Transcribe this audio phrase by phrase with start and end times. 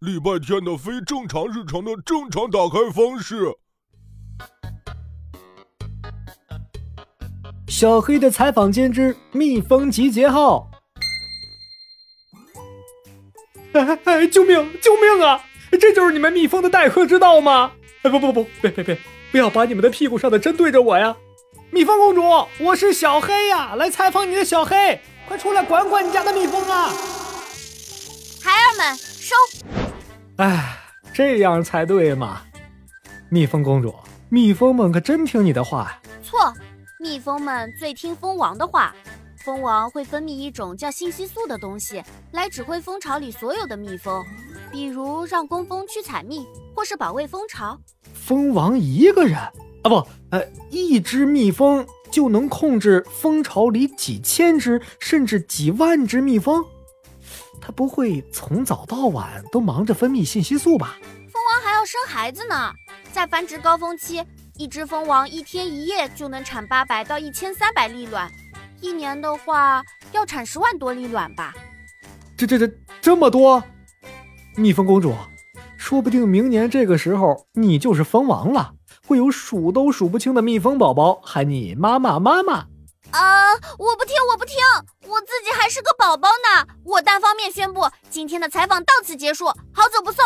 [0.00, 3.52] 礼拜天的非正常日常的正常打开方式。
[7.66, 10.70] 小黑的采访间之蜜蜂集结号！
[13.72, 14.70] 哎哎，救命！
[14.80, 15.44] 救命啊！
[15.72, 17.72] 这就是你们蜜蜂的待客之道吗？
[18.02, 18.96] 哎，不不不，别别别，
[19.32, 21.16] 不要把你们的屁股上的针对着我呀！
[21.72, 22.22] 蜜蜂公主，
[22.60, 26.88] 我是小黑呀，来采访你的小黑，快出来管管你家的蜜蜂啊！
[28.40, 29.17] 孩儿们收。
[30.38, 30.78] 哎，
[31.12, 32.42] 这样才对嘛！
[33.28, 33.92] 蜜蜂公主，
[34.28, 36.00] 蜜蜂们可真听你的话呀。
[36.22, 36.54] 错，
[37.00, 38.94] 蜜蜂们最听蜂王的话。
[39.44, 44.24] 蜂王会分泌一种叫信息素的东西，来指挥蜂巢里所有的蜜蜂，
[44.70, 47.76] 比如让工蜂去采蜜，或是保卫蜂巢。
[48.14, 49.50] 蜂王一个人啊，
[49.82, 56.64] 不，呃，一只蜜蜂就能控制蜂巢里几千只甚至几万只蜜蜂？
[57.68, 60.96] 他不会从早到晚都忙着分泌信息素吧？
[61.30, 62.72] 蜂王还要生孩子呢，
[63.12, 64.24] 在繁殖高峰期，
[64.56, 68.32] 一只蜂王一天一夜就能产八百到一千三百粒卵。
[68.80, 71.54] 一年的话要产十万多粒卵吧？
[72.38, 73.62] 这这这这么多！
[74.56, 75.14] 蜜蜂公主，
[75.76, 78.72] 说不定明年这个时候你就是蜂王了，
[79.06, 82.64] 会有数都数不清的蜜蜂宝宝喊你妈妈妈妈。
[83.10, 83.52] 啊！
[83.78, 84.56] 我不听，我不听，
[85.06, 86.66] 我自己还是个宝宝呢！
[86.84, 90.24] 我单方面宣布，今天的采访到此结束，好走不送，